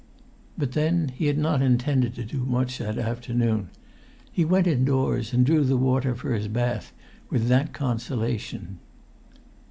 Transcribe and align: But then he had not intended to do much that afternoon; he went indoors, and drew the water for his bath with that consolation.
But 0.57 0.71
then 0.71 1.09
he 1.09 1.27
had 1.27 1.37
not 1.37 1.61
intended 1.61 2.15
to 2.15 2.25
do 2.25 2.39
much 2.43 2.79
that 2.79 2.97
afternoon; 2.97 3.69
he 4.31 4.43
went 4.43 4.65
indoors, 4.65 5.31
and 5.31 5.45
drew 5.45 5.63
the 5.63 5.77
water 5.77 6.15
for 6.15 6.33
his 6.33 6.47
bath 6.47 6.91
with 7.29 7.47
that 7.49 7.71
consolation. 7.71 8.79